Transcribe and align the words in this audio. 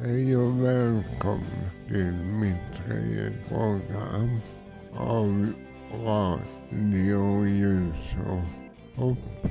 Hej 0.00 0.36
och 0.36 0.64
välkomna 0.64 1.70
till 1.88 2.14
mitt 2.24 2.76
tredje 2.76 3.32
program 3.48 4.40
av 4.92 5.52
Radio 6.04 7.46
Ljus 7.46 8.16
och 8.26 8.44
Hopp. 9.02 9.46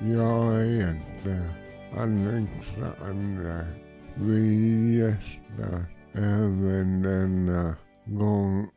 Jag 0.00 0.64
heter 0.64 1.50
Alexander. 1.96 3.66
Vi 4.14 4.98
gästas 4.98 5.86
även 6.12 7.02
denna 7.02 7.76
gång 8.04 8.68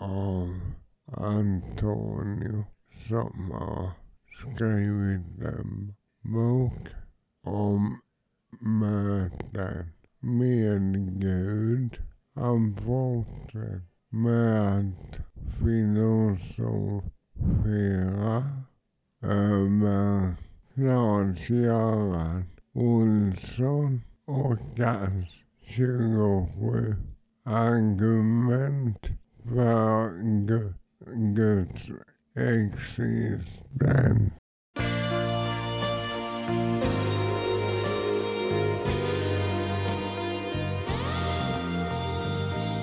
av 0.00 0.60
Antonio 1.06 2.64
som 3.08 3.50
har 3.50 3.90
skrivit 4.40 5.40
en 5.40 5.94
bok 6.22 6.88
om 7.44 7.98
möten 8.60 9.92
med 10.22 11.20
Gud. 11.20 11.98
Han 12.34 12.76
fortsätter 12.76 13.80
med 14.10 14.78
att 14.78 15.18
filosofera 15.60 18.44
över 19.22 20.34
Claes-Göran 20.74 22.44
Olsson 22.72 24.02
och 24.26 24.58
hans 24.78 25.28
27 25.60 26.96
argument 27.44 29.06
för 29.44 30.22
Guds 31.34 31.90
existens. 32.34 34.41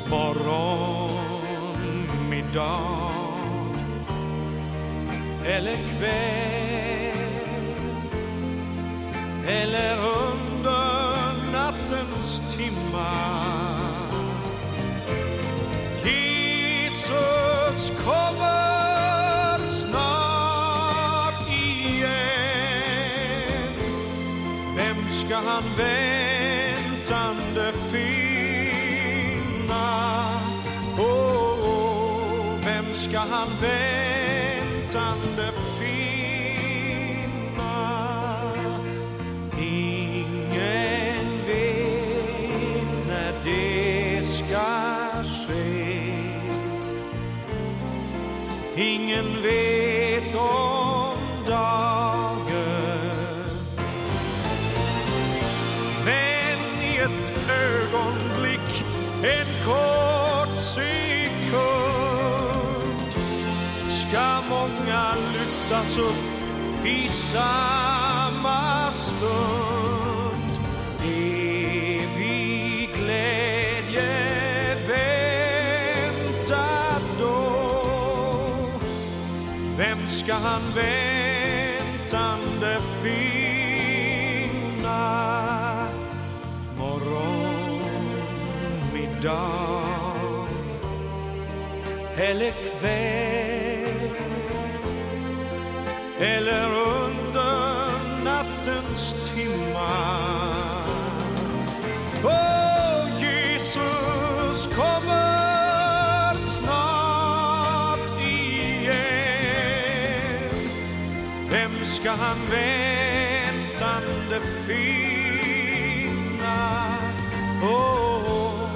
Morgon, 0.10 1.12
middag 2.30 3.12
eller 5.46 5.78
kväll. 5.78 6.39
Vet 49.60 50.36
om 50.36 51.18
dagen. 51.48 52.40
Men 56.06 56.60
i 56.84 56.98
ett 56.98 57.32
ögonblick, 57.50 58.86
en 59.24 59.48
kort 59.66 60.58
sekund 60.58 61.60
ska 63.90 64.42
många 64.50 65.16
lyftas 65.34 65.98
upp 65.98 66.86
i 66.86 67.10
sand 67.10 67.99
han 80.44 80.62
väntande 80.76 82.80
finna? 83.04 83.30
Morgon, 86.78 87.82
middag 88.94 90.48
eller 92.18 92.52
kväll 92.52 94.10
eller 96.20 96.89
ska 112.00 112.12
han 112.12 112.38
väntande 112.52 114.42
finna? 114.68 116.08
Oh, 117.64 117.70
oh. 117.72 118.70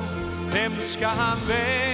vem 0.53 0.71
ska 0.81 1.07
han 1.07 1.37
vänta 1.47 1.92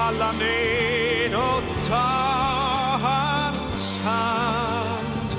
falla 0.00 0.32
ned 0.32 1.34
och 1.34 1.62
ta 1.88 2.10
hans 3.02 3.98
hand 3.98 5.36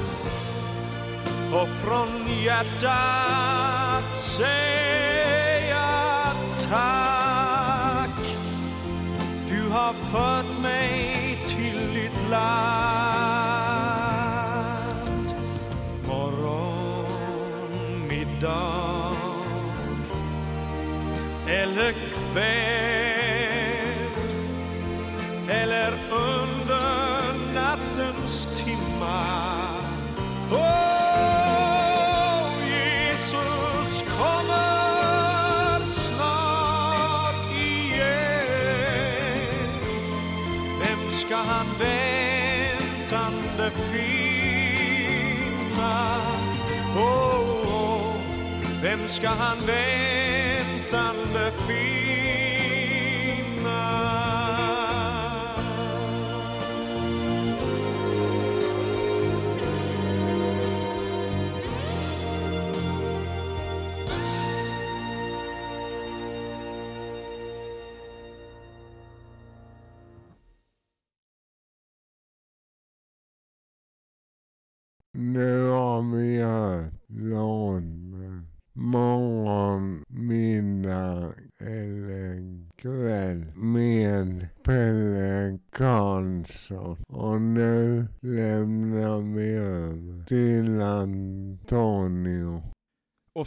och 1.54 1.70
från 1.70 2.28
hjärtat 2.44 4.16
säga 4.16 5.90
tack. 6.70 8.20
Du 9.50 9.70
har 9.70 9.94
fört 9.94 10.62
mig 10.62 11.38
till 11.46 11.94
ditt 11.94 12.30
land. 12.30 13.62
Morgon, 16.08 17.08
middag 18.08 19.16
eller 21.48 21.94
kväll 21.94 22.91
elska 49.12 49.30
hann 49.30 49.60
veginn 49.68 50.11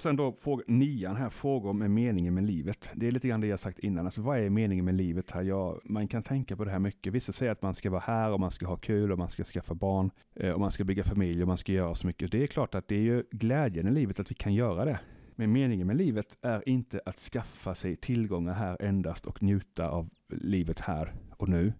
sen 0.04 0.16
då 0.16 0.32
fråga, 0.32 0.64
nian 0.66 1.16
här, 1.16 1.30
frågor 1.30 1.72
med 1.72 1.90
meningen 1.90 2.34
med 2.34 2.44
livet. 2.44 2.90
Det 2.94 3.06
är 3.06 3.10
lite 3.10 3.28
grann 3.28 3.40
det 3.40 3.46
jag 3.46 3.60
sagt 3.60 3.78
innan. 3.78 4.04
Alltså 4.04 4.22
vad 4.22 4.38
är 4.38 4.50
meningen 4.50 4.84
med 4.84 4.94
livet 4.94 5.30
här? 5.30 5.42
Ja, 5.42 5.80
man 5.84 6.08
kan 6.08 6.22
tänka 6.22 6.56
på 6.56 6.64
det 6.64 6.70
här 6.70 6.78
mycket. 6.78 7.12
Vissa 7.12 7.32
säger 7.32 7.52
att 7.52 7.62
man 7.62 7.74
ska 7.74 7.90
vara 7.90 8.00
här 8.06 8.30
och 8.30 8.40
man 8.40 8.50
ska 8.50 8.66
ha 8.66 8.76
kul 8.76 9.12
och 9.12 9.18
man 9.18 9.28
ska 9.28 9.44
skaffa 9.44 9.74
barn 9.74 10.10
eh, 10.34 10.50
och 10.50 10.60
man 10.60 10.70
ska 10.70 10.84
bygga 10.84 11.04
familj 11.04 11.42
och 11.42 11.48
man 11.48 11.56
ska 11.56 11.72
göra 11.72 11.94
så 11.94 12.06
mycket. 12.06 12.32
Det 12.32 12.42
är 12.42 12.46
klart 12.46 12.74
att 12.74 12.88
det 12.88 12.94
är 12.94 13.00
ju 13.00 13.24
glädjen 13.30 13.88
i 13.88 13.90
livet 13.90 14.20
att 14.20 14.30
vi 14.30 14.34
kan 14.34 14.54
göra 14.54 14.84
det. 14.84 15.00
Men 15.36 15.52
meningen 15.52 15.86
med 15.86 15.96
livet 15.96 16.36
är 16.42 16.68
inte 16.68 17.00
att 17.06 17.16
skaffa 17.16 17.74
sig 17.74 17.96
tillgångar 17.96 18.54
här 18.54 18.82
endast 18.82 19.26
och 19.26 19.42
njuta 19.42 19.88
av 19.88 20.10
livet 20.28 20.80
här 20.80 21.14
och 21.36 21.48
nu. 21.48 21.72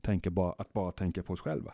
Tänka 0.00 0.30
bara, 0.30 0.52
att 0.58 0.72
bara 0.72 0.92
tänka 0.92 1.22
på 1.22 1.32
oss 1.32 1.40
själva. 1.40 1.72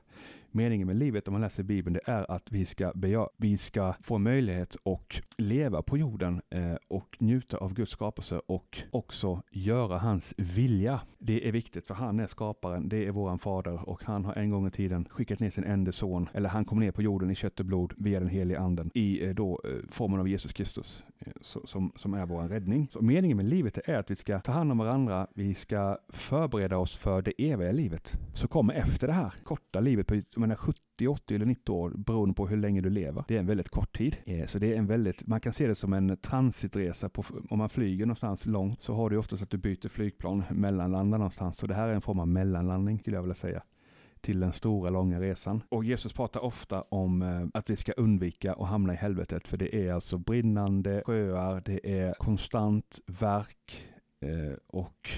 Meningen 0.51 0.87
med 0.87 0.97
livet 0.97 1.29
om 1.29 1.33
man 1.33 1.41
läser 1.41 1.63
Bibeln 1.63 1.95
det 1.95 2.13
är 2.13 2.31
att 2.31 2.53
vi 2.53 2.65
ska, 2.65 2.93
beja, 2.95 3.29
vi 3.37 3.57
ska 3.57 3.95
få 4.03 4.19
möjlighet 4.19 4.77
att 4.85 5.23
leva 5.37 5.83
på 5.83 5.99
jorden 5.99 6.43
eh, 6.51 6.75
och 6.89 7.17
njuta 7.21 7.57
av 7.57 7.75
Guds 7.75 7.93
skapelse 7.93 8.41
och 8.47 8.83
också 8.91 9.43
göra 9.51 9.99
hans 9.99 10.35
vilja. 10.37 11.01
Det 11.19 11.49
är 11.49 11.53
viktigt 11.53 11.87
för 11.87 11.95
han 11.95 12.21
är 12.21 12.27
skaparen, 12.27 12.89
det 12.89 13.07
är 13.07 13.11
våran 13.11 13.39
fader 13.39 13.89
och 13.89 14.05
han 14.05 14.25
har 14.25 14.35
en 14.35 14.51
gång 14.51 14.67
i 14.67 14.71
tiden 14.71 15.09
skickat 15.11 15.41
ner 15.41 15.51
sin 15.51 15.65
enda 15.65 15.93
son, 15.93 16.29
eller 16.33 16.49
han 16.49 16.65
kom 16.65 16.81
ner 16.81 16.91
på 16.91 17.03
jorden 17.03 17.31
i 17.31 17.35
kött 17.35 17.61
och 17.61 17.67
blod 17.67 17.95
via 17.97 18.21
den 18.21 18.29
heliga 18.29 18.59
anden 18.59 18.91
i 18.95 19.27
eh, 19.27 19.35
då 19.35 19.61
eh, 19.65 19.71
formen 19.91 20.21
av 20.21 20.29
Jesus 20.29 20.53
Kristus 20.53 21.05
eh, 21.19 21.33
som, 21.41 21.93
som 21.97 22.15
är 22.15 22.27
våran 22.27 22.49
räddning. 22.49 22.89
Så 22.91 23.03
meningen 23.03 23.37
med 23.37 23.49
livet 23.49 23.79
är 23.85 23.95
att 23.95 24.11
vi 24.11 24.17
ska 24.17 24.41
ta 24.41 24.53
hand 24.53 24.73
om 24.73 24.79
varandra, 24.79 25.27
vi 25.35 25.55
ska 25.55 25.99
förbereda 26.09 26.79
oss 26.79 26.97
för 26.97 27.23
det 27.23 27.33
eviga 27.39 27.73
livet. 27.73 28.19
som 28.35 28.49
kommer 28.49 28.75
efter 28.75 29.07
det 29.07 29.13
här 29.13 29.33
korta 29.45 29.81
livet 29.81 30.07
på 30.07 30.21
jag 30.39 30.41
menar 30.41 30.57
70, 30.57 31.09
80 31.09 31.35
eller 31.35 31.47
90 31.47 31.73
år 31.73 31.91
beroende 31.91 32.35
på 32.35 32.47
hur 32.47 32.57
länge 32.57 32.81
du 32.81 32.91
lever. 32.91 33.25
Det 33.29 33.35
är 33.35 33.39
en 33.39 33.47
väldigt 33.47 33.69
kort 33.69 33.97
tid. 33.97 34.17
Eh, 34.27 34.47
så 34.47 34.59
det 34.59 34.73
är 34.73 34.77
en 34.77 34.87
väldigt, 34.87 35.27
man 35.27 35.41
kan 35.41 35.53
se 35.53 35.67
det 35.67 35.75
som 35.75 35.93
en 35.93 36.17
transitresa. 36.17 37.09
På, 37.09 37.25
om 37.51 37.59
man 37.59 37.69
flyger 37.69 38.05
någonstans 38.05 38.47
långt 38.47 38.83
så 38.83 38.95
har 38.95 39.11
du 39.11 39.17
oftast 39.17 39.43
att 39.43 39.51
du 39.51 39.59
byter 39.59 39.89
flygplan, 39.89 40.43
mellanlandar 40.51 41.19
någonstans. 41.19 41.57
Så 41.57 41.67
det 41.67 41.75
här 41.75 41.89
är 41.89 41.95
en 41.95 42.01
form 42.01 42.21
av 42.21 42.29
mellanlandning 42.29 42.99
skulle 42.99 43.17
jag 43.17 43.23
vilja 43.23 43.35
säga 43.35 43.63
till 44.21 44.41
den 44.41 44.53
stora 44.53 44.91
långa 44.91 45.21
resan. 45.21 45.63
Och 45.69 45.85
Jesus 45.85 46.13
pratar 46.13 46.41
ofta 46.41 46.83
om 46.83 47.23
eh, 47.23 47.47
att 47.55 47.71
vi 47.71 47.77
ska 47.77 47.93
undvika 47.93 48.53
att 48.53 48.69
hamna 48.69 48.93
i 48.93 48.97
helvetet, 48.97 49.49
för 49.49 49.57
det 49.57 49.87
är 49.87 49.93
alltså 49.93 50.19
brinnande 50.19 51.03
sjöar, 51.07 51.63
det 51.65 52.01
är 52.01 52.15
konstant 52.15 52.99
verk 53.07 53.89
eh, 54.21 54.57
och 54.67 55.11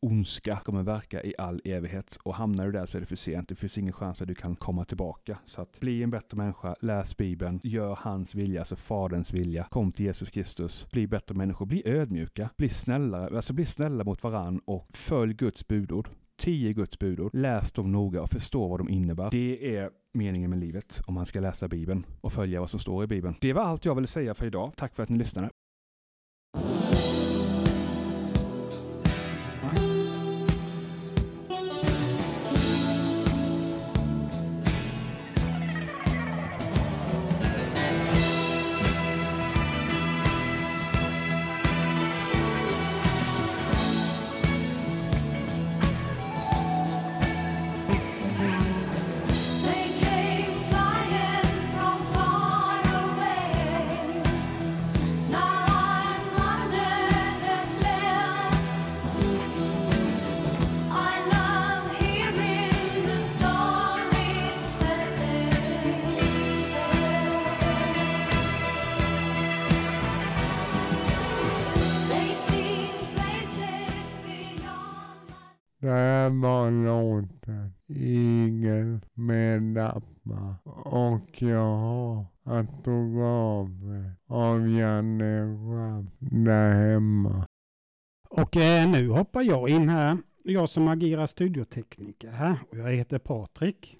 ondska 0.00 0.56
kommer 0.56 0.82
verka 0.82 1.22
i 1.22 1.34
all 1.38 1.60
evighet 1.64 2.18
och 2.22 2.34
hamnar 2.34 2.66
du 2.66 2.72
där 2.72 2.86
så 2.86 2.96
är 2.96 3.00
det 3.00 3.06
för 3.06 3.16
sent. 3.16 3.48
Det 3.48 3.54
finns 3.54 3.78
ingen 3.78 3.92
chans 3.92 4.22
att 4.22 4.28
du 4.28 4.34
kan 4.34 4.56
komma 4.56 4.84
tillbaka. 4.84 5.38
Så 5.44 5.62
att 5.62 5.80
bli 5.80 6.02
en 6.02 6.10
bättre 6.10 6.36
människa, 6.36 6.76
läs 6.80 7.16
Bibeln, 7.16 7.60
gör 7.62 7.98
hans 8.00 8.34
vilja, 8.34 8.60
alltså 8.60 8.76
Faderns 8.76 9.32
vilja. 9.32 9.64
Kom 9.64 9.92
till 9.92 10.04
Jesus 10.04 10.30
Kristus, 10.30 10.86
bli 10.92 11.06
bättre 11.06 11.34
människor, 11.34 11.66
bli 11.66 11.82
ödmjuka, 11.88 12.50
bli 12.56 12.68
snällare, 12.68 13.36
alltså 13.36 13.52
bli 13.52 13.66
snälla 13.66 14.04
mot 14.04 14.22
varann 14.22 14.60
och 14.64 14.88
följ 14.96 15.34
Guds 15.34 15.68
budord. 15.68 16.08
Tio 16.38 16.72
Guds 16.72 16.98
budord. 16.98 17.34
Läs 17.34 17.72
dem 17.72 17.92
noga 17.92 18.22
och 18.22 18.30
förstå 18.30 18.68
vad 18.68 18.80
de 18.80 18.88
innebär. 18.88 19.30
Det 19.30 19.76
är 19.76 19.90
meningen 20.14 20.50
med 20.50 20.58
livet 20.58 21.00
om 21.06 21.14
man 21.14 21.26
ska 21.26 21.40
läsa 21.40 21.68
Bibeln 21.68 22.06
och 22.20 22.32
följa 22.32 22.60
vad 22.60 22.70
som 22.70 22.80
står 22.80 23.04
i 23.04 23.06
Bibeln. 23.06 23.34
Det 23.40 23.52
var 23.52 23.62
allt 23.62 23.84
jag 23.84 23.94
ville 23.94 24.06
säga 24.06 24.34
för 24.34 24.46
idag. 24.46 24.72
Tack 24.76 24.94
för 24.94 25.02
att 25.02 25.08
ni 25.08 25.18
lyssnade. 25.18 25.50
Fick 81.36 81.48
jag 81.48 81.76
har 81.76 82.24
autografer 82.44 84.12
av 84.26 84.60
eh, 84.60 84.78
Janne 84.78 85.56
Schramm 85.56 86.10
där 86.20 86.90
hemma. 86.90 87.46
Och 88.28 88.56
eh, 88.56 88.90
nu 88.90 89.08
hoppar 89.08 89.42
jag 89.42 89.68
in 89.68 89.88
här. 89.88 90.18
Jag 90.44 90.70
som 90.70 90.88
agerar 90.88 91.26
studiotekniker 91.26 92.30
här 92.30 92.58
och 92.70 92.78
jag 92.78 92.92
heter 92.92 93.18
Patrik. 93.18 93.96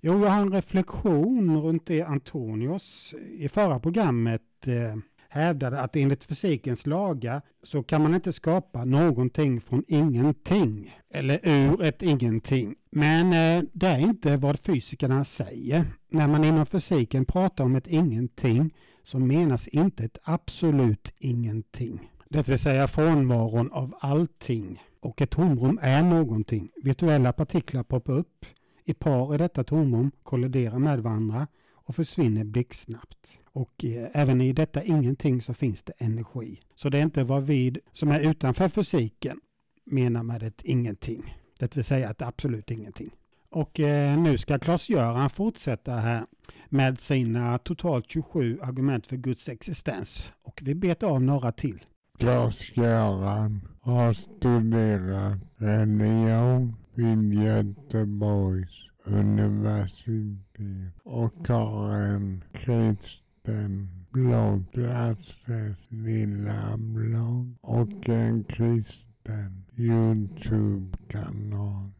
Jo, 0.00 0.24
jag 0.24 0.30
har 0.30 0.40
en 0.40 0.52
reflektion 0.52 1.62
runt 1.62 1.86
det 1.86 2.02
Antonios 2.02 3.14
i 3.38 3.48
förra 3.48 3.80
programmet 3.80 4.66
eh, 4.66 4.96
hävdade 5.32 5.80
att 5.80 5.96
enligt 5.96 6.24
fysikens 6.24 6.86
lagar 6.86 7.42
så 7.62 7.82
kan 7.82 8.02
man 8.02 8.14
inte 8.14 8.32
skapa 8.32 8.84
någonting 8.84 9.60
från 9.60 9.84
ingenting 9.88 10.96
eller 11.14 11.40
ur 11.42 11.82
ett 11.82 12.02
ingenting. 12.02 12.74
Men 12.90 13.26
eh, 13.26 13.64
det 13.72 13.86
är 13.86 13.98
inte 13.98 14.36
vad 14.36 14.60
fysikerna 14.60 15.24
säger. 15.24 15.84
När 16.08 16.28
man 16.28 16.44
inom 16.44 16.66
fysiken 16.66 17.24
pratar 17.24 17.64
om 17.64 17.76
ett 17.76 17.86
ingenting 17.86 18.74
så 19.02 19.18
menas 19.18 19.68
inte 19.68 20.04
ett 20.04 20.18
absolut 20.24 21.12
ingenting. 21.18 22.10
Det 22.28 22.48
vill 22.48 22.58
säga 22.58 22.88
frånvaron 22.88 23.72
av 23.72 23.94
allting. 24.00 24.82
Och 25.00 25.22
ett 25.22 25.30
tomrum 25.30 25.78
är 25.82 26.02
någonting. 26.02 26.68
Virtuella 26.82 27.32
partiklar 27.32 27.82
poppar 27.82 28.12
upp 28.12 28.46
i 28.84 28.94
par 28.94 29.34
i 29.34 29.38
detta 29.38 29.64
tomrum, 29.64 30.10
kolliderar 30.22 30.78
med 30.78 31.02
varandra 31.02 31.46
och 31.84 31.96
försvinner 31.96 32.44
blixtsnabbt. 32.44 33.38
Och 33.52 33.84
eh, 33.84 34.08
även 34.12 34.40
i 34.40 34.52
detta 34.52 34.82
ingenting 34.82 35.42
så 35.42 35.54
finns 35.54 35.82
det 35.82 35.92
energi. 35.98 36.58
Så 36.74 36.88
det 36.88 36.98
är 36.98 37.02
inte 37.02 37.24
vad 37.24 37.42
vi 37.42 37.76
som 37.92 38.10
är 38.10 38.20
utanför 38.20 38.68
fysiken 38.68 39.40
menar 39.84 40.22
med 40.22 40.42
ett 40.42 40.62
ingenting. 40.64 41.36
Det 41.58 41.76
vill 41.76 41.84
säga 41.84 42.10
ett 42.10 42.22
absolut 42.22 42.70
ingenting. 42.70 43.10
Och 43.50 43.80
eh, 43.80 44.18
nu 44.18 44.38
ska 44.38 44.58
Claes-Göran 44.58 45.30
fortsätta 45.30 45.92
här 45.92 46.24
med 46.68 47.00
sina 47.00 47.58
totalt 47.58 48.10
27 48.10 48.58
argument 48.62 49.06
för 49.06 49.16
Guds 49.16 49.48
existens. 49.48 50.32
Och 50.42 50.60
vi 50.64 50.74
bet 50.74 51.02
av 51.02 51.22
några 51.22 51.52
till. 51.52 51.84
Klas-Göran 52.18 53.68
har 53.80 54.12
studerat 54.12 55.38
religion 55.56 56.76
vid 56.94 57.32
Göteborgs 57.34 58.91
universitet 59.04 60.92
och 61.02 61.48
har 61.48 61.92
en 61.92 62.44
kristen 62.52 63.88
blogg, 64.10 64.72
Klasses 64.72 65.90
lilla 65.90 66.76
blogg 66.76 67.56
och 67.60 68.08
en 68.08 68.44
kristen 68.44 69.64
Youtube-kanal. 69.76 71.90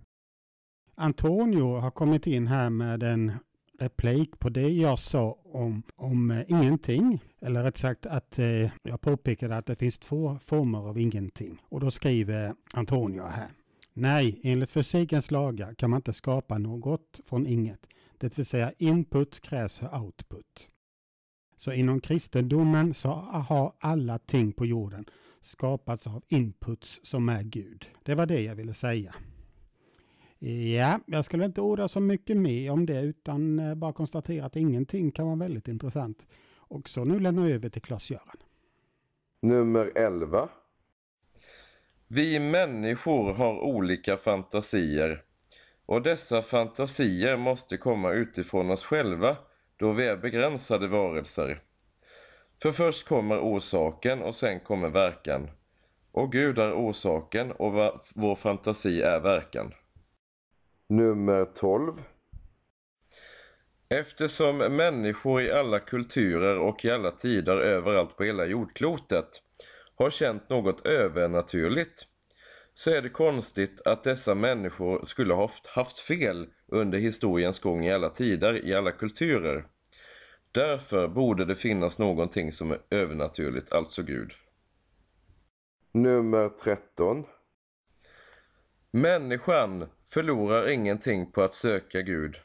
Antonio 0.94 1.76
har 1.76 1.90
kommit 1.90 2.26
in 2.26 2.46
här 2.46 2.70
med 2.70 3.02
en 3.02 3.32
replik 3.78 4.38
på 4.38 4.48
det 4.48 4.68
jag 4.68 4.98
sa 4.98 5.38
om, 5.44 5.82
om 5.96 6.30
eh, 6.30 6.42
ingenting. 6.48 7.24
Eller 7.40 7.62
rätt 7.62 7.78
sagt 7.78 8.06
att 8.06 8.38
eh, 8.38 8.70
jag 8.82 9.00
påpekade 9.00 9.56
att 9.56 9.66
det 9.66 9.76
finns 9.76 9.98
två 9.98 10.38
former 10.44 10.78
av 10.78 10.98
ingenting. 10.98 11.62
Och 11.68 11.80
då 11.80 11.90
skriver 11.90 12.54
Antonio 12.74 13.22
här. 13.22 13.48
Nej, 13.94 14.40
enligt 14.42 14.70
fysikens 14.70 15.30
lagar 15.30 15.74
kan 15.74 15.90
man 15.90 15.98
inte 15.98 16.12
skapa 16.12 16.58
något 16.58 17.20
från 17.24 17.46
inget. 17.46 17.88
Det 18.18 18.38
vill 18.38 18.46
säga 18.46 18.72
input 18.78 19.40
krävs 19.40 19.78
för 19.78 20.02
output. 20.02 20.68
Så 21.56 21.72
inom 21.72 22.00
kristendomen 22.00 22.94
så 22.94 23.08
har 23.48 23.72
alla 23.78 24.18
ting 24.18 24.52
på 24.52 24.66
jorden 24.66 25.04
skapats 25.40 26.06
av 26.06 26.22
inputs 26.28 27.00
som 27.02 27.28
är 27.28 27.42
Gud. 27.42 27.86
Det 28.02 28.14
var 28.14 28.26
det 28.26 28.40
jag 28.40 28.54
ville 28.54 28.74
säga. 28.74 29.14
Ja, 30.74 31.00
jag 31.06 31.24
skulle 31.24 31.44
inte 31.44 31.60
orda 31.60 31.88
så 31.88 32.00
mycket 32.00 32.36
mer 32.36 32.70
om 32.70 32.86
det 32.86 33.00
utan 33.00 33.58
eh, 33.58 33.74
bara 33.74 33.92
konstatera 33.92 34.46
att 34.46 34.56
ingenting 34.56 35.10
kan 35.10 35.26
vara 35.26 35.36
väldigt 35.36 35.68
intressant. 35.68 36.26
Och 36.56 36.88
så 36.88 37.04
nu 37.04 37.20
lämnar 37.20 37.42
jag 37.42 37.52
över 37.52 37.68
till 37.68 37.82
Klas-Göran. 37.82 38.36
Nummer 39.42 39.92
11. 39.94 40.48
Vi 42.14 42.40
människor 42.40 43.32
har 43.32 43.60
olika 43.60 44.16
fantasier 44.16 45.22
och 45.86 46.02
dessa 46.02 46.42
fantasier 46.42 47.36
måste 47.36 47.76
komma 47.76 48.12
utifrån 48.12 48.70
oss 48.70 48.84
själva 48.84 49.36
då 49.76 49.92
vi 49.92 50.06
är 50.06 50.16
begränsade 50.16 50.88
varelser. 50.88 51.62
För 52.62 52.72
först 52.72 53.08
kommer 53.08 53.38
orsaken 53.38 54.22
och 54.22 54.34
sen 54.34 54.60
kommer 54.60 54.88
verkan. 54.88 55.50
Och 56.12 56.32
Gud 56.32 56.58
är 56.58 56.72
orsaken 56.72 57.52
och 57.52 57.72
vår 58.14 58.34
fantasi 58.34 59.02
är 59.02 59.20
verkan. 59.20 59.74
Nummer 60.88 61.44
12. 61.44 62.02
Eftersom 63.88 64.58
människor 64.58 65.42
i 65.42 65.52
alla 65.52 65.80
kulturer 65.80 66.58
och 66.58 66.84
i 66.84 66.90
alla 66.90 67.10
tider 67.10 67.56
överallt 67.56 68.16
på 68.16 68.24
hela 68.24 68.46
jordklotet 68.46 69.42
har 69.96 70.10
känt 70.10 70.48
något 70.48 70.86
övernaturligt 70.86 72.06
så 72.74 72.90
är 72.90 73.02
det 73.02 73.08
konstigt 73.08 73.80
att 73.84 74.04
dessa 74.04 74.34
människor 74.34 75.04
skulle 75.04 75.34
ha 75.34 75.50
haft- 75.74 75.98
fel 75.98 76.46
under 76.66 76.98
historiens 76.98 77.60
gång 77.60 77.84
i 77.84 77.92
alla 77.92 78.10
tider, 78.10 78.66
i 78.66 78.74
alla 78.74 78.92
kulturer. 78.92 79.66
Därför 80.52 81.08
borde 81.08 81.44
det 81.44 81.54
finnas 81.54 81.98
någonting 81.98 82.52
som 82.52 82.70
är 82.70 82.78
övernaturligt, 82.90 83.72
alltså 83.72 84.02
Gud. 84.02 84.32
Nummer 85.92 86.48
13. 86.48 87.24
Människan 88.90 89.88
förlorar 90.08 90.68
ingenting 90.70 91.32
på 91.32 91.42
att 91.42 91.54
söka 91.54 92.02
Gud. 92.02 92.36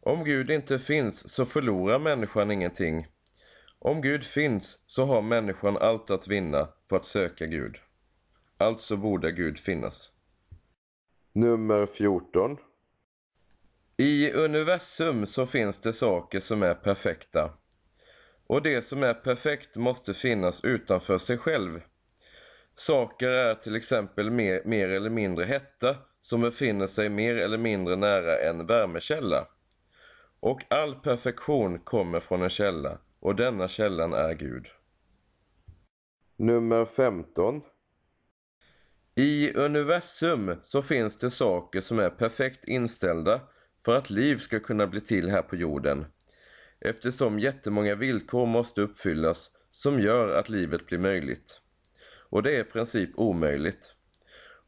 Om 0.00 0.24
Gud 0.24 0.50
inte 0.50 0.78
finns 0.78 1.34
så 1.34 1.44
förlorar 1.44 1.98
människan 1.98 2.50
ingenting. 2.50 3.06
Om 3.80 4.00
Gud 4.00 4.24
finns 4.24 4.82
så 4.86 5.04
har 5.04 5.22
människan 5.22 5.76
allt 5.76 6.10
att 6.10 6.28
vinna 6.28 6.68
på 6.88 6.96
att 6.96 7.04
söka 7.04 7.46
Gud. 7.46 7.76
Alltså 8.56 8.96
borde 8.96 9.32
Gud 9.32 9.58
finnas. 9.58 10.12
Nummer 11.32 11.86
14. 11.86 12.56
I 13.96 14.32
universum 14.32 15.26
så 15.26 15.46
finns 15.46 15.80
det 15.80 15.92
saker 15.92 16.40
som 16.40 16.62
är 16.62 16.74
perfekta. 16.74 17.50
Och 18.46 18.62
det 18.62 18.82
som 18.82 19.02
är 19.02 19.14
perfekt 19.14 19.76
måste 19.76 20.14
finnas 20.14 20.64
utanför 20.64 21.18
sig 21.18 21.38
själv. 21.38 21.80
Saker 22.74 23.28
är 23.28 23.54
till 23.54 23.76
exempel 23.76 24.30
mer, 24.30 24.62
mer 24.64 24.88
eller 24.88 25.10
mindre 25.10 25.44
hetta 25.44 25.96
som 26.20 26.40
befinner 26.40 26.86
sig 26.86 27.08
mer 27.08 27.36
eller 27.36 27.58
mindre 27.58 27.96
nära 27.96 28.38
en 28.38 28.66
värmekälla. 28.66 29.46
Och 30.40 30.60
all 30.68 30.94
perfektion 30.94 31.78
kommer 31.78 32.20
från 32.20 32.42
en 32.42 32.50
källa 32.50 32.98
och 33.20 33.36
denna 33.36 33.68
källan 33.68 34.12
är 34.12 34.34
Gud. 34.34 34.66
Nummer 36.36 36.84
15. 36.84 37.62
I 39.14 39.54
universum 39.54 40.54
så 40.62 40.82
finns 40.82 41.18
det 41.18 41.30
saker 41.30 41.80
som 41.80 41.98
är 41.98 42.10
perfekt 42.10 42.64
inställda 42.64 43.40
för 43.84 43.96
att 43.96 44.10
liv 44.10 44.36
ska 44.36 44.60
kunna 44.60 44.86
bli 44.86 45.00
till 45.00 45.30
här 45.30 45.42
på 45.42 45.56
jorden. 45.56 46.06
Eftersom 46.80 47.38
jättemånga 47.38 47.94
villkor 47.94 48.46
måste 48.46 48.80
uppfyllas 48.80 49.50
som 49.70 50.00
gör 50.00 50.28
att 50.28 50.48
livet 50.48 50.86
blir 50.86 50.98
möjligt. 50.98 51.60
Och 52.30 52.42
det 52.42 52.56
är 52.56 52.60
i 52.60 52.64
princip 52.64 53.10
omöjligt. 53.14 53.94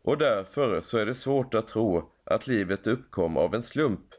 Och 0.03 0.19
därför 0.19 0.81
så 0.81 0.99
är 0.99 1.07
det 1.07 1.15
svårt 1.15 1.55
att 1.55 1.69
tro 1.69 2.13
att 2.25 2.47
livet 2.47 2.87
uppkom 2.87 3.37
av 3.37 3.55
en 3.55 3.63
slump. 3.63 4.10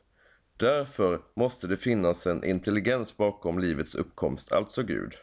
Därför 0.62 1.20
måste 1.36 1.68
det 1.68 1.78
finnas 1.78 2.28
en 2.28 2.44
intelligens 2.44 3.18
bakom 3.18 3.60
livets 3.60 3.96
uppkomst, 3.96 4.52
alltså 4.52 4.84
Gud. 4.84 5.14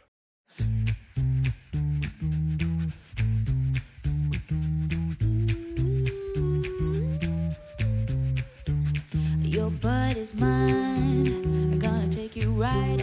Your 9.45 9.69
butt 9.69 10.17
is 10.17 10.33
mine. 10.33 11.27
I'm 11.71 11.79
gonna 11.79 12.11
take 12.11 12.35
you 12.35 12.61
right. 12.61 12.99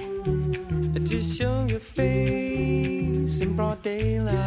To 1.09 1.21
show 1.21 1.67
your 1.69 1.81
face 1.81 3.41
in 3.41 3.57
broad 3.57 3.83
daylight. 3.83 4.46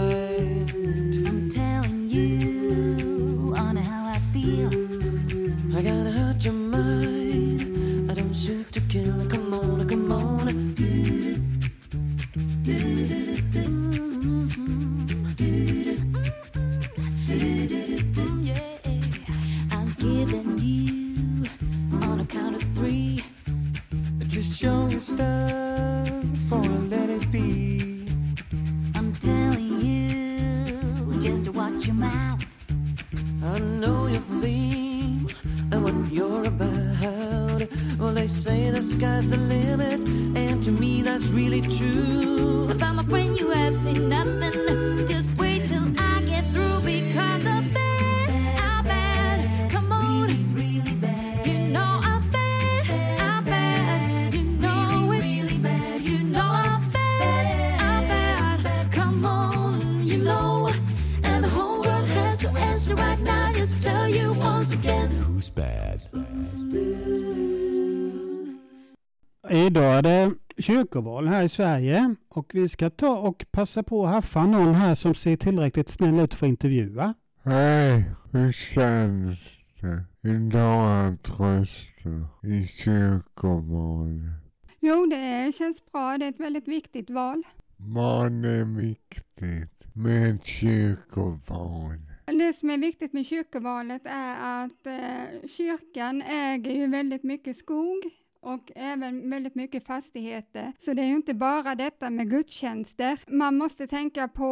Kyrkoval 70.90 71.28
här 71.28 71.44
i 71.44 71.50
Sverige 71.50 72.16
och 72.30 72.52
vi 72.54 72.70
ska 72.70 72.90
ta 72.90 73.18
och 73.18 73.46
passa 73.52 73.84
på 73.84 74.06
att 74.06 74.12
haffa 74.12 74.46
någon 74.46 74.76
här 74.76 74.96
som 74.96 75.16
ser 75.16 75.36
tillräckligt 75.36 75.90
snäll 75.90 76.20
ut 76.20 76.34
för 76.34 76.46
att 76.46 76.50
intervjua. 76.50 77.14
Hej, 77.44 78.04
hur 78.32 78.52
känns 78.52 79.60
det 79.82 80.30
idag 80.30 81.08
att 81.08 81.30
rösta 81.40 82.10
i 82.44 82.68
kyrkovalet? 82.68 84.32
Jo, 84.80 85.06
det 85.06 85.56
känns 85.56 85.92
bra. 85.92 86.18
Det 86.18 86.26
är 86.26 86.30
ett 86.30 86.40
väldigt 86.40 86.68
viktigt 86.68 87.10
val. 87.10 87.44
Vad 87.78 88.46
är 88.46 88.78
viktigt 88.78 89.96
med 89.96 90.40
kyrkoval? 90.44 92.00
Det 92.26 92.54
som 92.54 92.70
är 92.70 92.78
viktigt 92.78 93.14
med 93.14 93.26
kyrkovalet 93.26 94.02
är 94.06 94.64
att 94.64 94.86
eh, 94.86 95.50
kyrkan 95.58 96.22
äger 96.22 96.72
ju 96.72 96.88
väldigt 96.88 97.24
mycket 97.24 97.58
skog 97.58 98.10
och 98.42 98.72
även 98.76 99.30
väldigt 99.30 99.56
mycket 99.56 99.86
fastigheter. 99.86 100.74
Så 100.78 100.94
det 100.94 101.02
är 101.02 101.06
ju 101.06 101.16
inte 101.16 101.34
bara 101.34 101.76
detta 101.76 102.10
med 102.10 102.30
gudstjänster. 102.30 103.20
Man 103.28 103.58
måste 103.58 103.88
tänka 103.88 104.28
på 104.28 104.46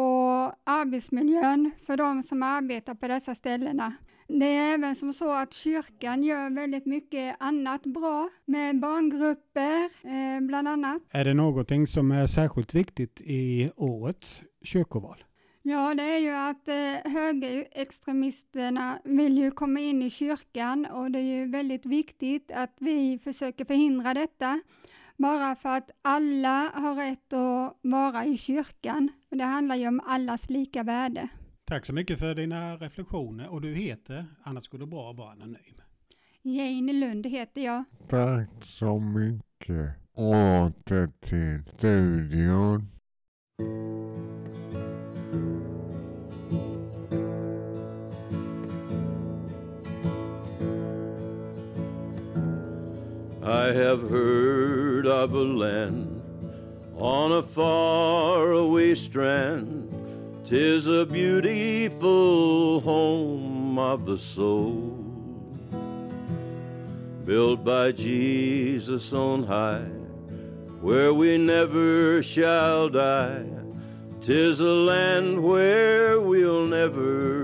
arbetsmiljön 0.63 1.71
för 1.85 1.97
de 1.97 2.23
som 2.23 2.43
arbetar 2.43 2.95
på 2.95 3.07
dessa 3.07 3.35
ställena. 3.35 3.93
Det 4.27 4.45
är 4.45 4.73
även 4.73 4.95
som 4.95 5.13
så 5.13 5.31
att 5.31 5.53
kyrkan 5.53 6.23
gör 6.23 6.55
väldigt 6.55 6.85
mycket 6.85 7.35
annat 7.39 7.83
bra 7.83 8.29
med 8.45 8.79
barngrupper 8.79 9.83
eh, 9.85 10.41
bland 10.41 10.67
annat. 10.67 11.01
Är 11.09 11.25
det 11.25 11.33
någonting 11.33 11.87
som 11.87 12.11
är 12.11 12.27
särskilt 12.27 12.75
viktigt 12.75 13.21
i 13.21 13.71
årets 13.75 14.41
kyrkoval? 14.63 15.17
Ja, 15.69 15.93
det 15.95 16.03
är 16.03 16.19
ju 16.19 16.31
att 16.31 16.67
eh, 16.67 17.11
högerextremisterna 17.11 18.99
vill 19.03 19.37
ju 19.37 19.51
komma 19.51 19.79
in 19.79 20.03
i 20.03 20.09
kyrkan 20.09 20.85
och 20.85 21.11
det 21.11 21.19
är 21.19 21.23
ju 21.23 21.51
väldigt 21.51 21.85
viktigt 21.85 22.51
att 22.51 22.75
vi 22.79 23.19
försöker 23.23 23.65
förhindra 23.65 24.13
detta. 24.13 24.61
Bara 25.17 25.55
för 25.55 25.77
att 25.77 25.89
alla 26.01 26.71
har 26.73 26.95
rätt 26.95 27.33
att 27.33 27.77
vara 27.81 28.25
i 28.25 28.37
kyrkan. 28.37 29.09
Det 29.29 29.43
handlar 29.43 29.75
ju 29.75 29.87
om 29.87 30.01
allas 30.05 30.49
lika 30.49 30.83
värde. 30.83 31.29
Tack 31.65 31.85
så 31.85 31.93
mycket 31.93 32.19
för 32.19 32.35
dina 32.35 32.77
reflektioner 32.77 33.47
och 33.47 33.61
du 33.61 33.73
heter, 33.75 34.25
annars 34.43 34.65
skulle 34.65 34.83
det 34.83 34.89
bra 34.89 35.11
att 35.11 35.17
vara 35.17 35.31
anonym. 35.31 35.81
Jane 36.41 36.93
Lund 36.93 37.25
heter 37.25 37.61
jag. 37.61 37.83
Tack 38.09 38.49
så 38.63 38.99
mycket. 38.99 39.95
Åter 40.13 41.07
till 41.21 41.63
studion. 41.77 42.87
I 53.47 53.71
have 53.71 54.09
heard 54.09 55.07
of 55.07 55.33
a 55.33 55.41
land 55.41 56.21
on 56.97 57.31
a 57.31 57.41
faraway 57.41 58.93
strand. 58.93 59.89
Tis 60.43 60.85
a 60.85 61.05
beautiful 61.05 62.81
home 62.81 63.79
of 63.79 64.05
the 64.05 64.17
soul, 64.17 65.01
built 67.23 67.63
by 67.63 67.93
Jesus 67.93 69.13
on 69.13 69.43
high, 69.43 69.91
where 70.81 71.13
we 71.13 71.37
never 71.37 72.21
shall 72.21 72.89
die. 72.89 73.45
Tis 74.21 74.59
a 74.59 74.65
land 74.65 75.41
where 75.41 76.19
we'll 76.19 76.65
never 76.65 77.36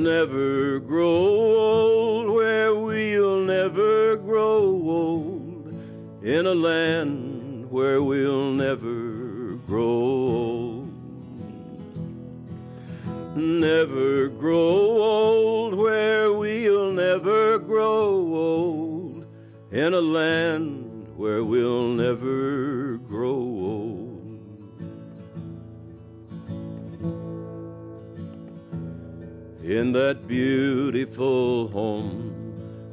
Never 0.00 0.78
grow 0.80 1.26
old, 1.26 2.30
where 2.30 2.74
we'll 2.74 3.40
never 3.40 4.16
grow 4.16 4.62
old. 4.62 5.74
In 6.22 6.46
a 6.46 6.54
land 6.54 7.70
where 7.70 8.02
we'll 8.02 8.50
never 8.50 9.56
grow 9.66 9.84
old. 9.84 10.88
Never 13.36 14.28
grow 14.28 15.02
old, 15.02 15.74
where 15.74 16.32
we'll 16.32 16.92
never 16.92 17.58
grow 17.58 18.08
old. 18.08 19.26
In 19.70 19.92
a 19.92 20.00
land 20.00 21.08
where 21.18 21.44
we'll 21.44 21.88
never 21.88 22.69
In 29.70 29.92
that 29.92 30.26
beautiful 30.26 31.68
home 31.68 32.32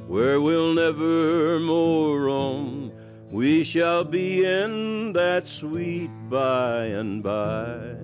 where 0.08 0.40
we'll 0.40 0.76
never 0.76 1.60
more 1.60 2.22
roam, 2.26 2.92
we 3.32 3.64
shall 3.64 4.04
be 4.04 4.46
in 4.46 5.12
that 5.14 5.48
sweet 5.48 6.12
by 6.30 6.84
and 6.84 7.24
by. 7.24 7.96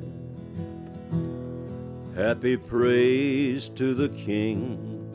Happy 2.15 2.57
praise 2.57 3.69
to 3.69 3.93
the 3.93 4.09
King 4.09 5.05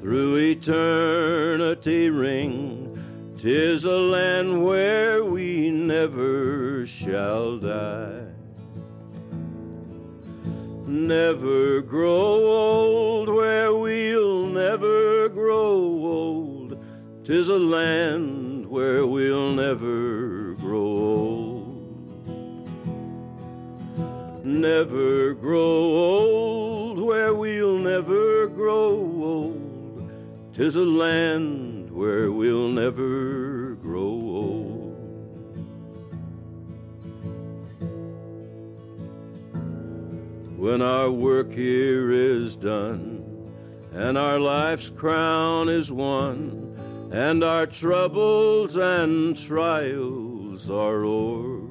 through 0.00 0.38
eternity 0.38 2.10
ring. 2.10 2.98
Tis 3.38 3.84
a 3.84 3.96
land 3.96 4.64
where 4.64 5.24
we 5.24 5.70
never 5.70 6.84
shall 6.84 7.58
die. 7.58 8.23
Never 10.94 11.80
grow 11.80 12.36
old, 12.44 13.28
where 13.28 13.74
we'll 13.74 14.46
never 14.46 15.28
grow 15.28 15.74
old. 15.74 16.78
Tis 17.24 17.48
a 17.48 17.58
land 17.58 18.64
where 18.68 19.04
we'll 19.04 19.50
never 19.50 20.54
grow 20.54 20.86
old. 20.86 22.36
Never 24.44 25.34
grow 25.34 25.60
old, 25.60 27.00
where 27.00 27.34
we'll 27.34 27.78
never 27.78 28.46
grow 28.46 28.92
old. 28.92 30.08
Tis 30.52 30.76
a 30.76 30.84
land 30.84 31.90
where 31.90 32.30
we'll 32.30 32.68
never 32.68 33.43
When 40.64 40.80
our 40.80 41.10
work 41.10 41.52
here 41.52 42.10
is 42.10 42.56
done, 42.56 43.22
and 43.92 44.16
our 44.16 44.38
life's 44.38 44.88
crown 44.88 45.68
is 45.68 45.92
won, 45.92 46.74
and 47.12 47.44
our 47.44 47.66
troubles 47.66 48.74
and 48.74 49.36
trials 49.36 50.70
are 50.70 51.04
o'er, 51.04 51.68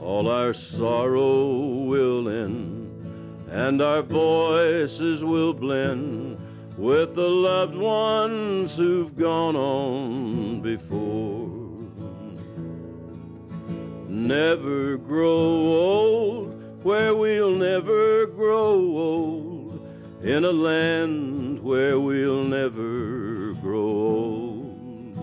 all 0.00 0.28
our 0.28 0.52
sorrow 0.52 1.56
will 1.56 2.28
end, 2.28 3.04
and 3.50 3.82
our 3.82 4.02
voices 4.02 5.24
will 5.24 5.54
blend 5.54 6.38
with 6.78 7.16
the 7.16 7.28
loved 7.28 7.74
ones 7.74 8.76
who've 8.76 9.16
gone 9.16 9.56
on 9.56 10.60
before. 10.60 11.50
Never 14.08 14.96
grow 14.98 15.34
old, 15.34 16.55
where 16.86 17.16
we'll 17.16 17.50
never 17.50 18.28
grow 18.28 18.74
old, 18.96 19.84
in 20.22 20.44
a 20.44 20.52
land 20.52 21.60
where 21.60 21.98
we'll 21.98 22.44
never 22.44 23.54
grow 23.54 23.90
old. 24.20 25.16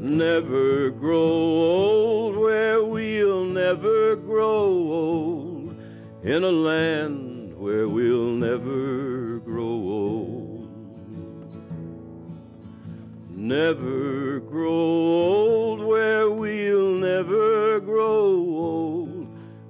Never 0.00 0.90
grow 0.90 1.18
old, 1.18 2.36
where 2.36 2.84
we'll 2.84 3.44
never 3.44 4.14
grow 4.14 4.68
old, 5.02 5.76
in 6.22 6.44
a 6.44 6.52
land 6.70 7.58
where 7.58 7.88
we'll 7.88 8.34
never 8.48 9.40
grow 9.40 9.64
old. 9.64 10.70
Never 13.34 14.38
grow 14.38 14.70
old, 14.70 15.80
where 15.80 16.30
we'll. 16.30 16.85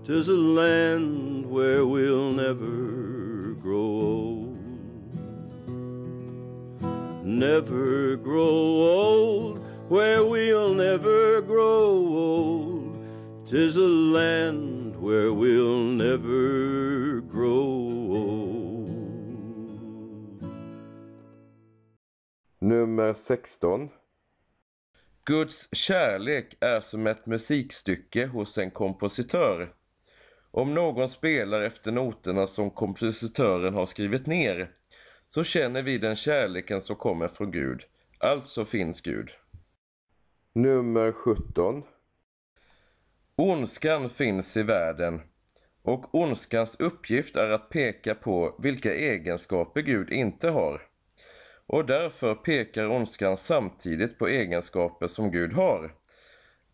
Tis 0.06 0.28
a 0.28 0.34
land 0.34 1.50
where 1.50 1.84
we'll 1.84 2.30
never 2.30 3.54
grow 3.60 3.80
old. 3.80 4.58
Never 7.24 8.14
grow 8.14 8.46
old, 8.46 9.58
where 9.88 10.24
we'll 10.24 10.74
never 10.74 11.42
grow 11.42 11.88
old. 11.90 12.96
Tis 13.48 13.76
a 13.76 13.80
land 13.80 14.94
where 14.94 15.32
we'll 15.32 15.82
never 15.82 17.20
grow 17.22 17.58
old. 18.22 18.90
Nummer 22.60 23.16
16. 23.26 23.90
Guds 25.24 25.68
kärlek 25.72 26.56
är 26.60 26.80
som 26.80 27.06
ett 27.06 27.26
musikstycke 27.26 28.26
hos 28.26 28.58
en 28.58 28.70
kompositör. 28.70 29.75
Om 30.56 30.74
någon 30.74 31.08
spelar 31.08 31.60
efter 31.60 31.92
noterna 31.92 32.46
som 32.46 32.70
kompositören 32.70 33.74
har 33.74 33.86
skrivit 33.86 34.26
ner 34.26 34.70
så 35.28 35.44
känner 35.44 35.82
vi 35.82 35.98
den 35.98 36.16
kärleken 36.16 36.80
som 36.80 36.96
kommer 36.96 37.28
från 37.28 37.50
Gud. 37.50 37.82
Alltså 38.18 38.64
finns 38.64 39.00
Gud. 39.00 39.30
Nummer 40.52 41.12
17. 41.12 41.82
Ondskan 43.36 44.08
finns 44.08 44.56
i 44.56 44.62
världen 44.62 45.20
och 45.82 46.14
ondskans 46.14 46.76
uppgift 46.80 47.36
är 47.36 47.50
att 47.50 47.70
peka 47.70 48.14
på 48.14 48.56
vilka 48.58 48.94
egenskaper 48.94 49.80
Gud 49.80 50.10
inte 50.10 50.48
har. 50.48 50.82
Och 51.66 51.86
därför 51.86 52.34
pekar 52.34 52.86
ondskan 52.86 53.36
samtidigt 53.36 54.18
på 54.18 54.28
egenskaper 54.28 55.06
som 55.06 55.30
Gud 55.30 55.52
har. 55.52 55.94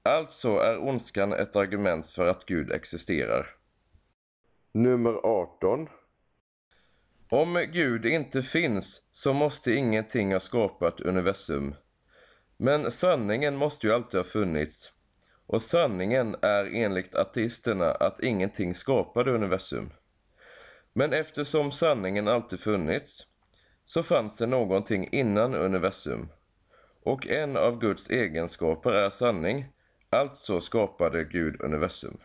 Alltså 0.03 0.57
är 0.57 0.79
ondskan 0.79 1.33
ett 1.33 1.57
argument 1.57 2.07
för 2.07 2.27
att 2.27 2.47
Gud 2.47 2.73
existerar. 2.73 3.62
Nummer 4.75 5.27
18. 5.27 5.89
Om 7.29 7.67
Gud 7.73 8.07
inte 8.07 8.43
finns 8.43 9.03
så 9.13 9.33
måste 9.33 9.73
ingenting 9.73 10.33
ha 10.33 10.41
skapat 10.41 11.01
universum. 11.01 11.75
Men 12.57 12.91
sanningen 12.91 13.57
måste 13.57 13.87
ju 13.87 13.93
alltid 13.93 14.21
ha 14.21 14.25
funnits. 14.25 14.93
Och 15.47 15.63
sanningen 15.63 16.37
är 16.43 16.75
enligt 16.75 17.15
ateisterna 17.15 17.91
att 17.91 18.21
ingenting 18.21 18.75
skapade 18.75 19.31
universum. 19.31 19.93
Men 20.93 21.13
eftersom 21.13 21.73
sanningen 21.73 22.29
alltid 22.29 22.61
funnits 22.61 23.27
så 23.85 24.03
fanns 24.03 24.37
det 24.37 24.47
någonting 24.47 25.09
innan 25.13 25.55
universum. 25.55 26.29
Och 27.03 27.27
en 27.27 27.57
av 27.57 27.79
Guds 27.79 28.11
egenskaper 28.11 28.93
är 28.93 29.11
sanning, 29.11 29.67
alltså 30.11 30.61
skapade 30.61 31.25
Gud 31.25 31.61
universum. 31.61 32.19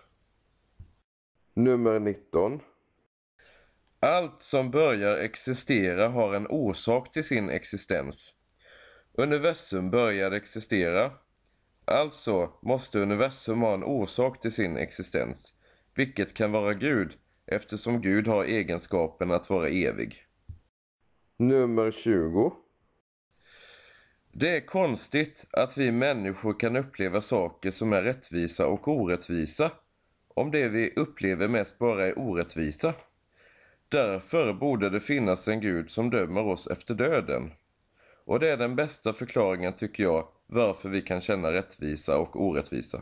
Nummer 1.57 1.99
19. 1.99 2.59
Allt 3.99 4.41
som 4.41 4.71
börjar 4.71 5.17
existera 5.17 6.09
har 6.09 6.33
en 6.33 6.47
orsak 6.47 7.11
till 7.11 7.23
sin 7.23 7.49
existens. 7.49 8.33
Universum 9.13 9.89
började 9.89 10.37
existera, 10.37 11.11
alltså 11.85 12.51
måste 12.61 12.99
universum 12.99 13.61
ha 13.61 13.73
en 13.73 13.83
orsak 13.83 14.39
till 14.39 14.51
sin 14.51 14.77
existens, 14.77 15.53
vilket 15.95 16.33
kan 16.33 16.51
vara 16.51 16.73
Gud 16.73 17.17
eftersom 17.45 18.01
Gud 18.01 18.27
har 18.27 18.43
egenskapen 18.43 19.31
att 19.31 19.49
vara 19.49 19.69
evig. 19.69 20.25
Nummer 21.37 21.91
20. 21.91 22.53
Det 24.31 24.57
är 24.57 24.65
konstigt 24.65 25.45
att 25.51 25.77
vi 25.77 25.91
människor 25.91 26.59
kan 26.59 26.75
uppleva 26.75 27.21
saker 27.21 27.71
som 27.71 27.93
är 27.93 28.03
rättvisa 28.03 28.67
och 28.67 28.87
orättvisa 28.87 29.71
om 30.37 30.51
det 30.51 30.67
vi 30.67 30.93
upplever 30.95 31.47
mest 31.47 31.79
bara 31.79 32.07
är 32.07 32.19
orättvisa. 32.19 32.93
Därför 33.89 34.53
borde 34.53 34.89
det 34.89 34.99
finnas 34.99 35.47
en 35.47 35.61
Gud 35.61 35.89
som 35.89 36.09
dömer 36.09 36.41
oss 36.41 36.67
efter 36.67 36.93
döden. 36.93 37.51
Och 38.25 38.39
det 38.39 38.49
är 38.49 38.57
den 38.57 38.75
bästa 38.75 39.13
förklaringen 39.13 39.73
tycker 39.73 40.03
jag 40.03 40.27
varför 40.47 40.89
vi 40.89 41.01
kan 41.01 41.21
känna 41.21 41.51
rättvisa 41.51 42.17
och 42.17 42.41
orättvisa. 42.41 43.01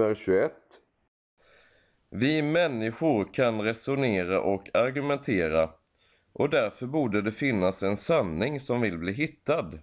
Nummer 0.00 0.14
21. 0.14 0.52
Vi 2.10 2.42
människor 2.42 3.34
kan 3.34 3.60
resonera 3.60 4.40
och 4.40 4.76
argumentera 4.76 5.70
och 6.32 6.50
därför 6.50 6.86
borde 6.86 7.22
det 7.22 7.32
finnas 7.32 7.82
en 7.82 7.96
sanning 7.96 8.60
som 8.60 8.80
vill 8.80 8.98
bli 8.98 9.12
hittad. 9.12 9.78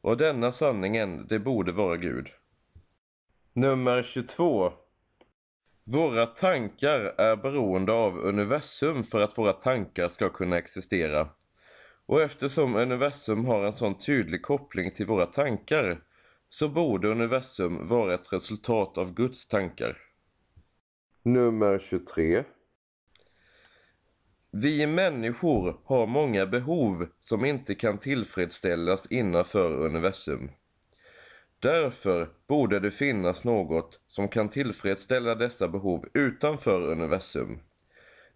Och 0.00 0.16
denna 0.16 0.52
sanningen, 0.52 1.26
det 1.26 1.38
borde 1.38 1.72
vara 1.72 1.96
Gud. 1.96 2.28
Nummer 3.52 4.02
22. 4.02 4.72
Våra 5.84 6.26
tankar 6.26 7.00
är 7.00 7.36
beroende 7.36 7.92
av 7.92 8.18
universum 8.18 9.02
för 9.02 9.20
att 9.20 9.38
våra 9.38 9.52
tankar 9.52 10.08
ska 10.08 10.28
kunna 10.28 10.58
existera. 10.58 11.28
Och 12.06 12.22
eftersom 12.22 12.76
universum 12.76 13.44
har 13.44 13.64
en 13.64 13.72
sån 13.72 13.98
tydlig 13.98 14.42
koppling 14.42 14.94
till 14.94 15.06
våra 15.06 15.26
tankar 15.26 16.00
så 16.52 16.68
borde 16.68 17.08
universum 17.08 17.86
vara 17.86 18.14
ett 18.14 18.32
resultat 18.32 18.98
av 18.98 19.14
Guds 19.14 19.48
tankar. 19.48 19.96
Nummer 21.22 21.86
23. 21.90 22.44
Vi 24.50 24.86
människor 24.86 25.80
har 25.84 26.06
många 26.06 26.46
behov 26.46 27.06
som 27.18 27.44
inte 27.44 27.74
kan 27.74 27.98
tillfredsställas 27.98 29.06
innanför 29.06 29.72
universum. 29.72 30.50
Därför 31.58 32.28
borde 32.46 32.80
det 32.80 32.90
finnas 32.90 33.44
något 33.44 34.00
som 34.06 34.28
kan 34.28 34.48
tillfredsställa 34.48 35.34
dessa 35.34 35.68
behov 35.68 36.08
utanför 36.14 36.82
universum. 36.82 37.58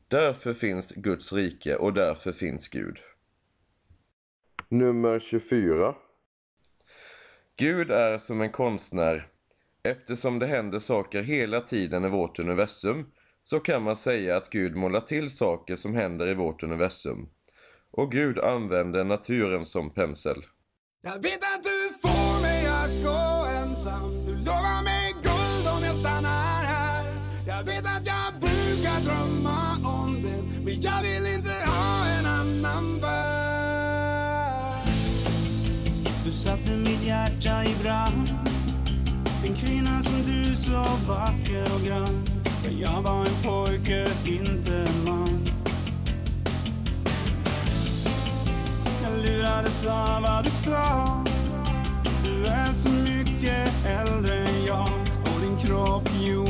Därför 0.09 0.53
finns 0.53 0.93
Guds 0.93 1.33
rike 1.33 1.77
och 1.77 1.93
därför 1.93 2.33
finns 2.33 2.69
Gud. 2.69 2.99
Nummer 4.69 5.21
24. 5.21 5.95
Gud 7.57 7.91
är 7.91 8.19
som 8.19 8.41
en 8.41 8.53
konstnär. 8.53 9.29
Eftersom 9.83 10.39
det 10.39 10.47
händer 10.47 10.79
saker 10.79 11.23
hela 11.23 11.61
tiden 11.61 12.05
i 12.05 12.09
vårt 12.09 12.39
universum 12.39 13.07
så 13.43 13.61
kan 13.61 13.83
man 13.83 13.97
säga 13.97 14.37
att 14.37 14.51
Gud 14.51 14.77
målar 14.77 15.01
till 15.01 15.31
saker 15.31 15.77
som 15.77 15.95
händer 15.95 16.29
i 16.29 16.35
vårt 16.35 16.63
universum. 16.63 17.29
Och 17.91 18.13
Gud 18.13 18.39
använder 18.39 19.05
naturen 19.05 19.67
som 19.67 19.91
pensel. 19.91 20.45
Jag 21.03 21.23
vet 21.23 21.45
att 21.55 21.63
du 21.63 22.09
får 22.09 22.43
mig 22.43 22.67
att 22.67 23.05
gå 23.05 23.47
ensam 23.63 24.27
Du 24.27 24.35
lovar 24.37 24.85
mig 24.85 25.13
guld 25.13 25.67
om 25.77 25.83
jag 25.85 25.97
stannar 25.97 26.65
här 26.65 27.05
Jag 27.47 27.65
vet 27.65 27.87
att 27.87 28.07
jag 28.07 28.41
brukar 28.41 29.01
drömma 29.07 29.61
om 30.01 30.23
det 30.23 30.43
Men 30.65 30.81
jag 30.81 31.03
vill 31.03 31.35
inte 31.37 31.64
satte 36.45 36.77
mitt 36.77 37.03
hjärta 37.03 37.65
i 37.65 37.75
brand. 37.83 38.31
En 39.47 39.55
kvinna 39.55 40.03
som 40.03 40.23
du 40.27 40.57
så 40.57 40.87
vacker 41.09 41.75
och 41.75 41.81
grann. 41.87 42.25
Men 42.65 42.79
jag 42.79 43.03
var 43.03 43.27
en 43.27 43.43
pojke, 43.43 44.07
inte 44.25 44.75
en 44.75 45.05
man. 45.05 45.45
Jag 49.03 49.27
lurades 49.27 49.87
av 49.87 50.23
vad 50.23 50.45
du 50.45 50.51
sa. 50.51 51.25
Du 52.23 52.45
är 52.45 52.73
så 52.73 52.89
mycket 52.89 53.87
äldre 53.87 54.35
än 54.35 54.65
jag. 54.67 54.89
Och 55.23 55.41
din 55.41 55.57
kropp 55.67 56.09
gjorde 56.23 56.44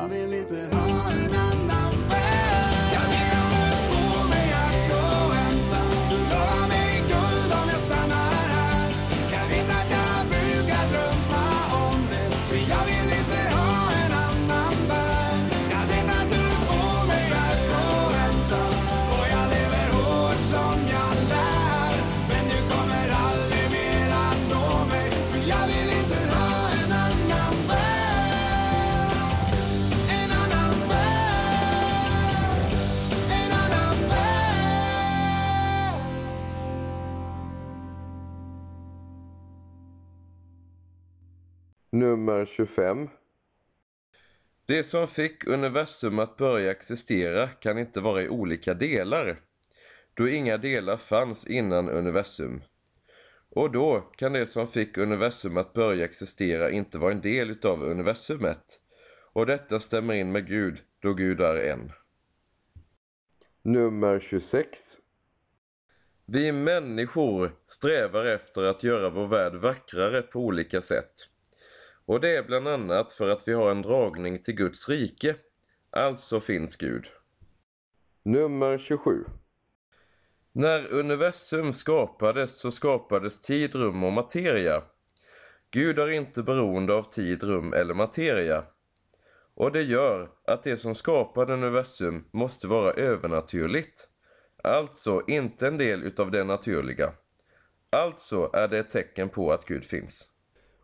jag 0.00 0.08
vill 0.08 0.34
inte 0.34 0.69
Nummer 42.00 42.46
25. 42.46 43.08
Det 44.66 44.82
som 44.82 45.06
fick 45.06 45.46
universum 45.46 46.18
att 46.18 46.36
börja 46.36 46.70
existera 46.70 47.48
kan 47.48 47.78
inte 47.78 48.00
vara 48.00 48.22
i 48.22 48.28
olika 48.28 48.74
delar, 48.74 49.40
då 50.14 50.28
inga 50.28 50.58
delar 50.58 50.96
fanns 50.96 51.46
innan 51.46 51.88
universum. 51.88 52.62
Och 53.50 53.70
då 53.70 54.00
kan 54.00 54.32
det 54.32 54.46
som 54.46 54.66
fick 54.66 54.98
universum 54.98 55.56
att 55.56 55.72
börja 55.72 56.04
existera 56.04 56.70
inte 56.70 56.98
vara 56.98 57.12
en 57.12 57.20
del 57.20 57.50
utav 57.50 57.82
universumet. 57.82 58.80
Och 59.32 59.46
detta 59.46 59.80
stämmer 59.80 60.14
in 60.14 60.32
med 60.32 60.46
Gud, 60.46 60.78
då 61.00 61.14
Gud 61.14 61.40
är 61.40 61.56
en. 61.56 61.92
Nummer 63.62 64.20
26. 64.30 64.68
Vi 66.26 66.52
människor 66.52 67.52
strävar 67.66 68.24
efter 68.24 68.62
att 68.62 68.82
göra 68.82 69.10
vår 69.10 69.26
värld 69.26 69.54
vackrare 69.54 70.22
på 70.22 70.40
olika 70.40 70.82
sätt. 70.82 71.29
Och 72.10 72.20
det 72.20 72.36
är 72.36 72.42
bland 72.42 72.68
annat 72.68 73.12
för 73.12 73.28
att 73.28 73.48
vi 73.48 73.52
har 73.52 73.70
en 73.70 73.82
dragning 73.82 74.42
till 74.42 74.54
Guds 74.54 74.88
rike. 74.88 75.36
Alltså 75.90 76.40
finns 76.40 76.76
Gud. 76.76 77.06
Nummer 78.22 78.78
27. 78.78 79.24
När 80.52 80.86
universum 80.92 81.72
skapades 81.72 82.60
så 82.60 82.70
skapades 82.70 83.40
tid, 83.40 83.74
rum 83.74 84.04
och 84.04 84.12
materia. 84.12 84.82
Gud 85.70 85.98
är 85.98 86.08
inte 86.08 86.42
beroende 86.42 86.94
av 86.94 87.02
tid, 87.02 87.42
rum 87.42 87.72
eller 87.72 87.94
materia. 87.94 88.64
Och 89.54 89.72
det 89.72 89.82
gör 89.82 90.28
att 90.44 90.62
det 90.62 90.76
som 90.76 90.94
skapade 90.94 91.52
universum 91.52 92.24
måste 92.30 92.66
vara 92.66 92.92
övernaturligt. 92.92 94.08
Alltså 94.64 95.22
inte 95.26 95.66
en 95.66 95.78
del 95.78 96.02
utav 96.02 96.30
det 96.30 96.44
naturliga. 96.44 97.12
Alltså 97.90 98.50
är 98.52 98.68
det 98.68 98.78
ett 98.78 98.90
tecken 98.90 99.28
på 99.28 99.52
att 99.52 99.64
Gud 99.64 99.84
finns. 99.84 100.30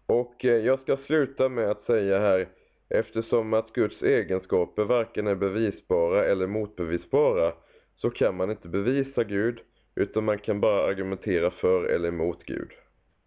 Och 0.07 0.45
eh, 0.45 0.51
jag 0.51 0.81
ska 0.81 0.97
sluta 0.97 1.49
med 1.49 1.71
att 1.71 1.85
säga 1.85 2.19
här, 2.19 2.49
eftersom 2.89 3.55
att 3.55 3.73
Guds 3.73 4.03
egenskaper 4.03 4.85
varken 4.85 5.27
är 5.27 5.35
bevisbara 5.35 6.25
eller 6.25 6.47
motbevisbara, 6.47 7.53
så 7.97 8.11
kan 8.11 8.37
man 8.37 8.51
inte 8.51 8.69
bevisa 8.69 9.25
Gud, 9.25 9.59
utan 9.95 10.25
man 10.25 10.39
kan 10.39 10.61
bara 10.61 10.89
argumentera 10.89 11.51
för 11.51 11.85
eller 11.85 12.09
emot 12.09 12.45
Gud. 12.45 12.71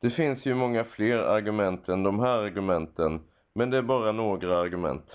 Det 0.01 0.09
finns 0.09 0.45
ju 0.45 0.53
många 0.53 0.83
fler 0.83 1.17
argument 1.17 1.89
än 1.89 2.03
de 2.03 2.19
här 2.19 2.37
argumenten, 2.37 3.19
men 3.55 3.69
det 3.69 3.77
är 3.77 3.81
bara 3.81 4.11
några 4.11 4.59
argument. 4.59 5.05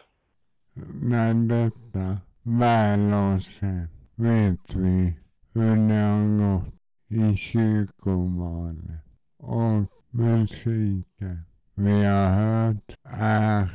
När 1.02 1.34
detta 1.34 2.18
väl 2.42 3.00
har 3.00 3.38
sett 3.38 3.90
vet 4.14 4.74
vi 4.76 5.18
hur 5.52 5.88
det 5.88 5.94
har 5.94 6.38
gått 6.38 6.74
i 7.10 7.36
kyrkovalet 7.36 9.04
och 9.38 9.84
musiken 10.10 11.53
vi 11.74 12.04
har 12.04 12.30
hört 12.30 12.96
är 13.02 13.68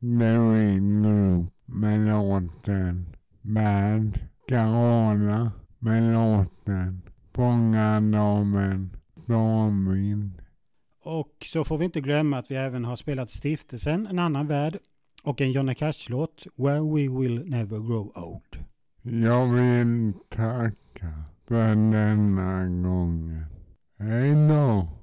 Ring 0.00 1.02
Group 1.02 1.52
med 1.64 2.06
låten 2.08 3.06
Bad 3.42 4.18
Carola 4.48 5.52
med 5.78 6.12
låten 6.12 7.02
Fångardamen 7.34 8.96
Stormvind 9.24 10.42
Och 11.04 11.32
så 11.44 11.64
får 11.64 11.78
vi 11.78 11.84
inte 11.84 12.00
glömma 12.00 12.38
att 12.38 12.50
vi 12.50 12.54
även 12.54 12.84
har 12.84 12.96
spelat 12.96 13.30
Stiftelsen, 13.30 14.06
En 14.06 14.18
annan 14.18 14.46
värld 14.46 14.78
och 15.22 15.40
en 15.40 15.52
Johnny 15.52 15.74
Cash-låt, 15.74 16.46
Where 16.56 16.80
We 16.80 17.20
Will 17.20 17.50
Never 17.50 17.78
Grow 17.78 18.12
Old. 18.14 18.64
Jag 19.02 19.46
vill 19.46 20.12
tacka 20.28 21.24
för 21.48 21.68
denna 21.68 22.64
gången. 22.66 23.44
Hej 23.98 24.48
då! 24.48 24.96